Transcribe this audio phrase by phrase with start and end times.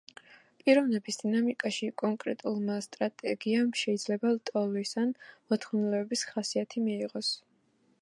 [0.61, 5.15] პიროვნების დინამიკაში კონკრეტულმა სტრატეგიამ შეიძლება ლტოლვის ან
[5.53, 7.35] მოთხოვნილების ხასიათი მიიღოს.